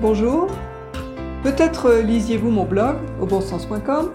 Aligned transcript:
Bonjour. 0.00 0.46
Peut-être 1.42 1.92
lisiez-vous 1.92 2.50
mon 2.50 2.62
blog 2.62 2.98
au 3.20 3.26
bonsens.com. 3.26 4.10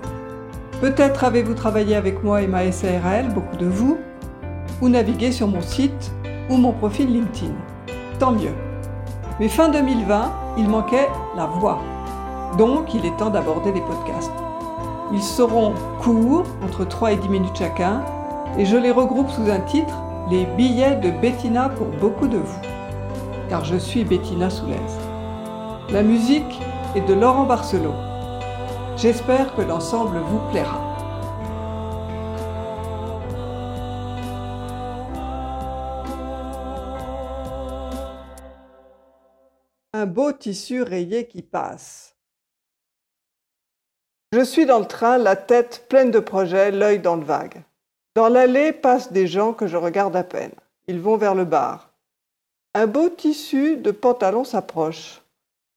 Peut-être 0.80 1.26
avez-vous 1.26 1.56
travaillé 1.56 1.98
avec 1.98 2.24
moi 2.24 2.42
et 2.42 2.48
ma 2.48 2.72
SARL, 2.72 3.34
beaucoup 3.34 3.58
de 3.58 3.66
vous, 3.66 3.98
ou 4.82 4.88
navigué 4.88 5.34
sur 5.34 5.50
mon 5.50 5.60
site 5.60 6.14
ou 6.50 6.56
mon 6.56 6.72
profil 6.72 7.12
LinkedIn. 7.12 7.52
Tant 8.18 8.32
mieux. 8.32 8.54
Mais 9.42 9.50
fin 9.50 9.68
2020, 9.68 10.32
il 10.58 10.70
manquait 10.70 11.10
la 11.36 11.48
voix. 11.48 11.82
Donc, 12.58 12.94
il 12.94 13.06
est 13.06 13.18
temps 13.18 13.30
d'aborder 13.30 13.74
les 13.74 13.82
podcasts. 13.82 14.32
Ils 15.12 15.22
seront 15.22 15.74
courts, 16.02 16.46
entre 16.64 16.86
3 16.86 17.12
et 17.12 17.18
10 17.18 17.28
minutes 17.28 17.58
chacun, 17.58 18.06
et 18.58 18.66
je 18.66 18.78
les 18.78 18.92
regroupe 18.92 19.30
sous 19.32 19.50
un 19.50 19.60
titre 19.60 19.96
Les 20.32 20.46
billets 20.56 20.96
de 20.96 21.12
Bettina 21.12 21.68
pour 21.68 21.88
beaucoup 21.88 22.30
de 22.30 22.38
vous. 22.38 22.62
Car 23.50 23.66
je 23.66 23.76
suis 23.76 24.06
Bettina 24.06 24.50
Soulaise. 24.50 25.03
La 25.90 26.02
musique 26.02 26.60
est 26.96 27.02
de 27.02 27.14
Laurent 27.14 27.44
Barcelot. 27.44 27.94
J'espère 28.98 29.54
que 29.56 29.62
l'ensemble 29.62 30.18
vous 30.18 30.40
plaira. 30.50 30.80
Un 39.94 40.06
beau 40.06 40.32
tissu 40.32 40.82
rayé 40.82 41.28
qui 41.28 41.42
passe. 41.42 42.16
Je 44.32 44.44
suis 44.44 44.66
dans 44.66 44.80
le 44.80 44.86
train, 44.86 45.18
la 45.18 45.36
tête 45.36 45.86
pleine 45.90 46.12
de 46.12 46.20
projets, 46.20 46.72
l'œil 46.72 47.00
dans 47.00 47.18
le 47.18 47.26
vague. 47.26 47.62
Dans 48.16 48.30
l'allée 48.30 48.72
passent 48.72 49.12
des 49.12 49.28
gens 49.28 49.54
que 49.54 49.68
je 49.68 49.78
regarde 49.78 50.16
à 50.16 50.24
peine. 50.24 50.54
Ils 50.88 51.00
vont 51.00 51.18
vers 51.18 51.36
le 51.36 51.46
bar. 51.46 51.92
Un 52.74 52.88
beau 52.88 53.10
tissu 53.10 53.78
de 53.78 53.92
pantalon 53.92 54.44
s'approche. 54.44 55.23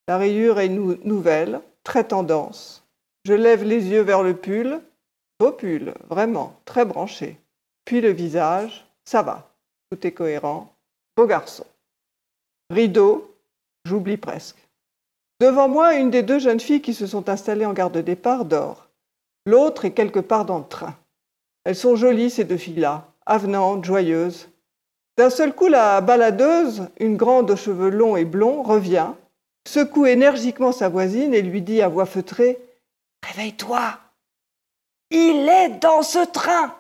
La 0.08 0.18
rayure 0.18 0.60
est 0.60 0.68
nouvelle, 0.68 1.60
très 1.82 2.04
tendance. 2.04 2.84
Je 3.24 3.32
lève 3.32 3.64
les 3.64 3.86
yeux 3.86 4.02
vers 4.02 4.22
le 4.22 4.36
pull. 4.36 4.80
Beau 5.40 5.50
pull, 5.50 5.94
vraiment, 6.08 6.54
très 6.64 6.84
branché. 6.84 7.40
Puis 7.84 8.00
le 8.00 8.10
visage, 8.10 8.86
ça 9.04 9.22
va, 9.22 9.50
tout 9.90 10.06
est 10.06 10.12
cohérent. 10.12 10.72
Beau 11.16 11.26
garçon. 11.26 11.66
Rideau, 12.70 13.34
j'oublie 13.84 14.16
presque. 14.16 14.58
Devant 15.40 15.68
moi, 15.68 15.96
une 15.96 16.10
des 16.10 16.22
deux 16.22 16.38
jeunes 16.38 16.60
filles 16.60 16.82
qui 16.82 16.94
se 16.94 17.06
sont 17.06 17.28
installées 17.28 17.66
en 17.66 17.72
gare 17.72 17.90
de 17.90 18.00
départ 18.00 18.44
dort. 18.44 18.88
L'autre 19.44 19.84
est 19.84 19.92
quelque 19.92 20.20
part 20.20 20.44
dans 20.44 20.58
le 20.58 20.64
train. 20.64 20.96
Elles 21.64 21.76
sont 21.76 21.96
jolies, 21.96 22.30
ces 22.30 22.44
deux 22.44 22.56
filles-là, 22.56 23.08
avenantes, 23.26 23.84
joyeuses. 23.84 24.48
D'un 25.18 25.30
seul 25.30 25.52
coup, 25.52 25.66
la 25.66 26.00
baladeuse, 26.00 26.88
une 27.00 27.16
grande 27.16 27.50
aux 27.50 27.56
cheveux 27.56 27.90
longs 27.90 28.16
et 28.16 28.24
blonds, 28.24 28.62
revient, 28.62 29.10
secoue 29.66 30.06
énergiquement 30.06 30.72
sa 30.72 30.88
voisine 30.88 31.34
et 31.34 31.42
lui 31.42 31.62
dit 31.62 31.82
à 31.82 31.88
voix 31.88 32.06
feutrée 32.06 32.58
Réveille-toi 33.26 33.98
Il 35.10 35.48
est 35.48 35.80
dans 35.80 36.02
ce 36.02 36.24
train 36.24 36.74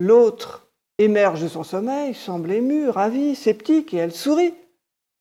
L'autre 0.00 0.66
émerge 0.98 1.42
de 1.42 1.48
son 1.48 1.64
sommeil, 1.64 2.14
semble 2.14 2.52
ému, 2.52 2.88
ravi, 2.88 3.34
sceptique, 3.34 3.94
et 3.94 3.98
elle 3.98 4.14
sourit. 4.14 4.54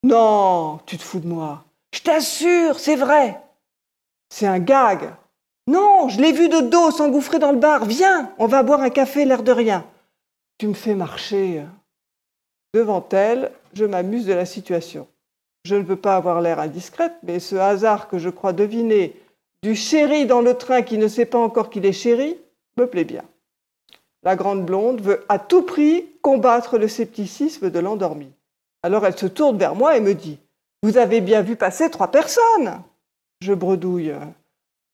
Non, 0.04 0.80
tu 0.86 0.98
te 0.98 1.04
fous 1.04 1.20
de 1.20 1.28
moi. 1.28 1.64
Je 1.94 2.02
t'assure, 2.02 2.80
c'est 2.80 2.96
vrai. 2.96 3.40
C'est 4.30 4.48
un 4.48 4.60
gag. 4.60 5.14
Non, 5.68 6.10
je 6.10 6.20
l'ai 6.20 6.32
vu 6.32 6.50
de 6.50 6.62
dos 6.62 6.92
s'engouffrer 6.92 7.40
dans 7.40 7.52
le 7.52 7.60
bar. 7.60 7.86
Viens, 7.86 8.34
on 8.38 8.48
va 8.48 8.64
boire 8.64 8.82
un 8.82 8.90
café, 8.90 9.26
l'air 9.26 9.44
de 9.44 9.52
rien. 9.52 9.86
Tu 10.58 10.68
me 10.68 10.74
fais 10.74 10.96
marcher. 10.96 11.64
Devant 12.74 13.08
elle, 13.12 13.52
je 13.74 13.86
m'amuse 13.86 14.26
de 14.26 14.34
la 14.34 14.46
situation. 14.46 15.08
Je 15.66 15.76
ne 15.76 15.84
veux 15.84 15.96
pas 15.96 16.18
avoir 16.18 16.42
l'air 16.42 16.60
indiscrète, 16.60 17.16
mais 17.24 17.40
ce 17.40 17.56
hasard 17.56 18.10
que 18.10 18.18
je 18.18 18.30
crois 18.30 18.54
deviner 18.54 19.16
du 19.62 19.76
chéri 19.76 20.26
dans 20.26 20.42
le 20.42 20.56
train 20.56 20.82
qui 20.82 20.98
ne 20.98 21.08
sait 21.08 21.26
pas 21.26 21.38
encore 21.38 21.70
qu'il 21.70 21.86
est 21.86 21.94
chéri 21.94 22.38
me 22.78 22.86
plaît 22.86 23.06
bien. 23.06 23.24
La 24.24 24.36
grande 24.36 24.66
blonde 24.66 25.02
veut 25.02 25.24
à 25.30 25.40
tout 25.40 25.64
prix 25.64 26.06
combattre 26.22 26.78
le 26.78 26.88
scepticisme 26.88 27.70
de 27.70 27.80
l'endormi. 27.80 28.32
Alors 28.84 29.06
elle 29.06 29.18
se 29.18 29.26
tourne 29.26 29.58
vers 29.58 29.76
moi 29.76 29.96
et 29.96 30.02
me 30.02 30.14
dit 30.14 30.38
Vous 30.82 30.98
avez 30.98 31.22
bien 31.22 31.42
vu 31.42 31.56
passer 31.56 31.90
trois 31.90 32.12
personnes 32.12 32.82
Je 33.42 33.54
bredouille. 33.54 34.14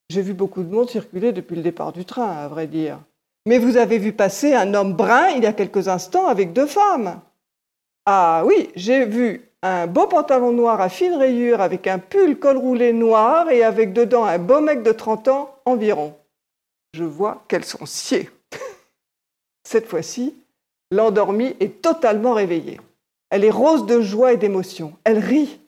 J'ai 0.10 0.22
vu 0.22 0.34
beaucoup 0.34 0.64
de 0.64 0.74
monde 0.74 0.90
circuler 0.90 1.32
depuis 1.32 1.56
le 1.56 1.64
départ 1.64 1.94
du 1.94 2.06
train, 2.06 2.30
à 2.30 2.48
vrai 2.48 2.68
dire. 2.68 3.00
Mais 3.48 3.58
vous 3.58 3.78
avez 3.78 3.98
vu 3.98 4.14
passer 4.14 4.54
un 4.54 4.74
homme 4.76 4.94
brun 4.94 5.30
il 5.30 5.44
y 5.44 5.48
a 5.48 5.54
quelques 5.54 5.88
instants 5.88 6.28
avec 6.28 6.54
deux 6.54 6.68
femmes. 6.68 7.20
Ah 8.06 8.44
oui, 8.46 8.70
j'ai 8.76 9.06
vu 9.06 9.49
un 9.62 9.88
beau 9.88 10.08
pantalon 10.08 10.52
noir 10.52 10.80
à 10.80 10.90
fine 10.90 11.16
rayure 11.16 11.62
avec 11.62 11.88
un 11.88 12.00
pull 12.00 12.40
col 12.40 12.58
roulé 12.58 12.94
noir 12.94 13.50
et 13.50 13.64
avec 13.64 13.94
dedans 13.94 14.24
un 14.24 14.40
beau 14.40 14.62
mec 14.62 14.84
de 14.84 14.92
30 14.92 15.28
ans 15.28 15.56
environ. 15.66 16.16
Je 16.94 17.04
vois 17.04 17.44
qu'elles 17.48 17.66
sont 17.66 17.86
sciées. 17.86 18.30
Cette 19.64 19.88
fois-ci, 19.88 20.36
l'endormie 20.92 21.56
est 21.60 21.82
totalement 21.82 22.34
réveillée. 22.34 22.80
Elle 23.30 23.44
est 23.44 23.52
rose 23.52 23.86
de 23.86 24.02
joie 24.02 24.34
et 24.34 24.38
d'émotion. 24.38 24.94
Elle 25.04 25.20
rit. 25.20 25.60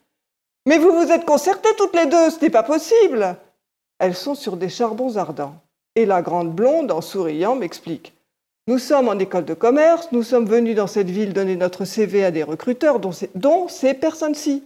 Mais 0.66 0.78
vous 0.78 0.92
vous 0.92 1.12
êtes 1.12 1.26
concertées 1.26 1.74
toutes 1.76 1.94
les 1.94 2.06
deux, 2.06 2.30
ce 2.30 2.40
n'est 2.40 2.50
pas 2.50 2.62
possible. 2.62 3.36
Elles 3.98 4.16
sont 4.16 4.34
sur 4.34 4.56
des 4.56 4.68
charbons 4.68 5.16
ardents. 5.16 5.54
Et 5.94 6.06
la 6.06 6.22
grande 6.22 6.52
blonde, 6.52 6.90
en 6.90 7.02
souriant, 7.02 7.54
m'explique. 7.54 8.14
Nous 8.68 8.78
sommes 8.78 9.08
en 9.08 9.18
école 9.18 9.44
de 9.44 9.54
commerce, 9.54 10.08
nous 10.12 10.22
sommes 10.22 10.46
venus 10.46 10.76
dans 10.76 10.86
cette 10.86 11.10
ville 11.10 11.32
donner 11.32 11.56
notre 11.56 11.84
CV 11.84 12.24
à 12.24 12.30
des 12.30 12.44
recruteurs, 12.44 13.00
dont, 13.00 13.66
ces 13.68 13.94
personnes-ci. 13.94 14.62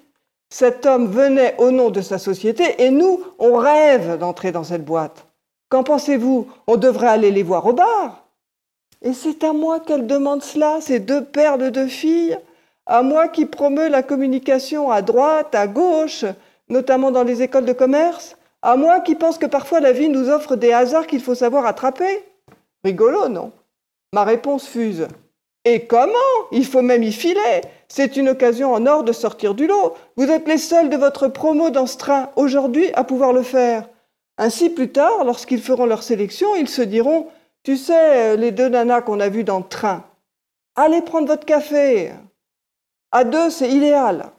Cet 0.50 0.84
homme 0.84 1.06
venait 1.06 1.54
au 1.56 1.70
nom 1.70 1.88
de 1.88 2.02
sa 2.02 2.18
société 2.18 2.82
et 2.84 2.90
nous, 2.90 3.22
on 3.38 3.56
rêve 3.56 4.18
d'entrer 4.18 4.52
dans 4.52 4.64
cette 4.64 4.84
boîte. 4.84 5.26
Qu'en 5.70 5.82
pensez-vous? 5.82 6.46
On 6.66 6.76
devrait 6.76 7.08
aller 7.08 7.30
les 7.30 7.42
voir 7.42 7.64
au 7.64 7.72
bar. 7.72 8.26
Et 9.00 9.14
c'est 9.14 9.42
à 9.42 9.54
moi 9.54 9.80
qu'elle 9.80 10.06
demande 10.06 10.42
cela, 10.42 10.82
ces 10.82 11.00
deux 11.00 11.24
perles 11.24 11.70
de 11.70 11.86
filles. 11.86 12.38
À 12.84 13.02
moi 13.02 13.28
qui 13.28 13.46
promeut 13.46 13.88
la 13.88 14.02
communication 14.02 14.90
à 14.90 15.00
droite, 15.00 15.54
à 15.54 15.66
gauche, 15.66 16.26
notamment 16.68 17.10
dans 17.10 17.24
les 17.24 17.42
écoles 17.42 17.64
de 17.64 17.72
commerce. 17.72 18.36
À 18.60 18.76
moi 18.76 19.00
qui 19.00 19.14
pense 19.14 19.38
que 19.38 19.46
parfois 19.46 19.80
la 19.80 19.92
vie 19.92 20.10
nous 20.10 20.28
offre 20.28 20.54
des 20.54 20.72
hasards 20.72 21.06
qu'il 21.06 21.22
faut 21.22 21.34
savoir 21.34 21.64
attraper. 21.64 22.24
Rigolo, 22.84 23.28
non? 23.28 23.52
Ma 24.12 24.24
réponse 24.24 24.66
fuse. 24.66 25.08
Et 25.64 25.86
comment 25.86 26.12
Il 26.52 26.64
faut 26.64 26.82
même 26.82 27.02
y 27.02 27.12
filer. 27.12 27.60
C'est 27.88 28.16
une 28.16 28.28
occasion 28.28 28.72
en 28.72 28.86
or 28.86 29.02
de 29.02 29.12
sortir 29.12 29.54
du 29.54 29.66
lot. 29.66 29.94
Vous 30.16 30.30
êtes 30.30 30.46
les 30.46 30.58
seuls 30.58 30.90
de 30.90 30.96
votre 30.96 31.26
promo 31.28 31.70
dans 31.70 31.86
ce 31.86 31.96
train 31.96 32.30
aujourd'hui 32.36 32.92
à 32.94 33.02
pouvoir 33.02 33.32
le 33.32 33.42
faire. 33.42 33.88
Ainsi, 34.38 34.70
plus 34.70 34.92
tard, 34.92 35.24
lorsqu'ils 35.24 35.62
feront 35.62 35.86
leur 35.86 36.02
sélection, 36.02 36.54
ils 36.54 36.68
se 36.68 36.82
diront 36.82 37.28
Tu 37.64 37.76
sais, 37.76 38.36
les 38.36 38.52
deux 38.52 38.68
nanas 38.68 39.02
qu'on 39.02 39.18
a 39.18 39.28
vues 39.28 39.44
dans 39.44 39.58
le 39.58 39.64
train, 39.64 40.04
allez 40.76 41.02
prendre 41.02 41.26
votre 41.26 41.46
café. 41.46 42.12
À 43.10 43.24
deux, 43.24 43.50
c'est 43.50 43.70
idéal. 43.70 44.30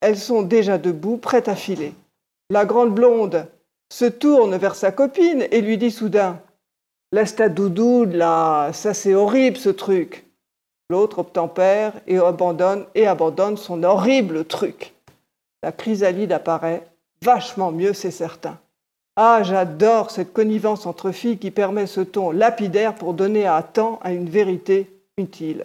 Elles 0.00 0.18
sont 0.18 0.42
déjà 0.42 0.78
debout, 0.78 1.16
prêtes 1.16 1.48
à 1.48 1.56
filer. 1.56 1.92
La 2.50 2.64
grande 2.64 2.94
blonde 2.94 3.46
se 3.92 4.04
tourne 4.06 4.56
vers 4.56 4.74
sa 4.74 4.92
copine 4.92 5.46
et 5.50 5.60
lui 5.60 5.76
dit 5.76 5.90
soudain 5.90 6.40
Laisse 7.10 7.36
ta 7.36 7.48
là, 7.48 8.70
ça 8.74 8.92
c'est 8.92 9.14
horrible 9.14 9.56
ce 9.56 9.70
truc. 9.70 10.26
L'autre 10.90 11.20
obtempère 11.20 11.94
et 12.06 12.18
abandonne 12.18 12.84
et 12.94 13.06
abandonne 13.06 13.56
son 13.56 13.82
horrible 13.82 14.44
truc. 14.44 14.94
La 15.62 15.72
chrysalide 15.72 16.32
apparaît, 16.32 16.86
vachement 17.22 17.72
mieux 17.72 17.94
c'est 17.94 18.10
certain. 18.10 18.58
Ah, 19.16 19.42
j'adore 19.42 20.10
cette 20.10 20.34
connivence 20.34 20.84
entre 20.84 21.10
filles 21.10 21.38
qui 21.38 21.50
permet 21.50 21.86
ce 21.86 22.02
ton 22.02 22.30
lapidaire 22.30 22.94
pour 22.94 23.14
donner 23.14 23.46
à 23.46 23.62
temps 23.62 23.98
à 24.02 24.12
une 24.12 24.28
vérité 24.28 24.90
utile. 25.16 25.64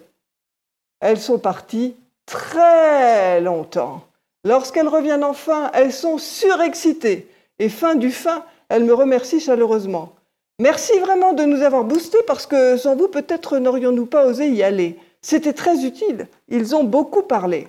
Elles 1.01 1.19
sont 1.19 1.39
parties 1.39 1.95
très 2.25 3.41
longtemps. 3.41 4.05
Lorsqu'elles 4.45 4.87
reviennent 4.87 5.23
enfin, 5.23 5.69
elles 5.73 5.93
sont 5.93 6.17
surexcitées. 6.17 7.27
Et 7.59 7.69
fin 7.69 7.95
du 7.95 8.11
fin, 8.11 8.43
elles 8.69 8.85
me 8.85 8.93
remercient 8.93 9.39
chaleureusement. 9.39 10.13
Merci 10.59 10.97
vraiment 10.99 11.33
de 11.33 11.43
nous 11.43 11.61
avoir 11.61 11.83
boostés 11.83 12.21
parce 12.27 12.45
que 12.45 12.77
sans 12.77 12.95
vous, 12.95 13.07
peut-être 13.07 13.57
n'aurions-nous 13.57 14.05
pas 14.05 14.25
osé 14.25 14.49
y 14.49 14.61
aller. 14.61 14.99
C'était 15.21 15.53
très 15.53 15.83
utile. 15.83 16.27
Ils 16.47 16.75
ont 16.75 16.83
beaucoup 16.83 17.23
parlé. 17.23 17.67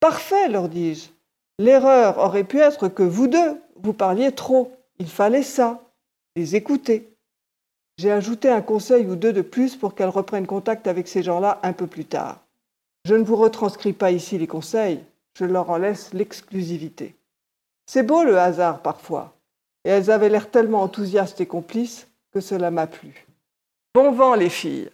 Parfait, 0.00 0.48
leur 0.48 0.68
dis-je. 0.68 1.10
L'erreur 1.58 2.18
aurait 2.18 2.44
pu 2.44 2.58
être 2.58 2.88
que 2.88 3.02
vous 3.02 3.28
deux, 3.28 3.60
vous 3.76 3.92
parliez 3.92 4.32
trop. 4.32 4.72
Il 4.98 5.08
fallait 5.08 5.42
ça, 5.42 5.82
les 6.34 6.56
écouter. 6.56 7.14
J'ai 7.98 8.10
ajouté 8.10 8.48
un 8.48 8.62
conseil 8.62 9.06
ou 9.06 9.16
deux 9.16 9.32
de 9.32 9.42
plus 9.42 9.76
pour 9.76 9.94
qu'elles 9.94 10.08
reprennent 10.08 10.46
contact 10.46 10.86
avec 10.86 11.08
ces 11.08 11.22
gens-là 11.22 11.60
un 11.62 11.74
peu 11.74 11.86
plus 11.86 12.06
tard. 12.06 12.46
Je 13.04 13.14
ne 13.14 13.24
vous 13.24 13.36
retranscris 13.36 13.92
pas 13.92 14.12
ici 14.12 14.38
les 14.38 14.46
conseils, 14.46 15.00
je 15.38 15.44
leur 15.44 15.68
en 15.70 15.76
laisse 15.76 16.14
l'exclusivité. 16.14 17.16
C'est 17.86 18.02
beau 18.02 18.24
le 18.24 18.38
hasard 18.38 18.80
parfois 18.80 19.36
et 19.84 19.90
elles 19.90 20.10
avaient 20.10 20.28
l'air 20.28 20.50
tellement 20.50 20.82
enthousiastes 20.82 21.40
et 21.40 21.46
complices 21.46 22.08
que 22.32 22.40
cela 22.40 22.70
m'a 22.70 22.86
plu. 22.86 23.26
Bon 23.94 24.12
vent, 24.12 24.34
les 24.34 24.48
filles 24.48 24.90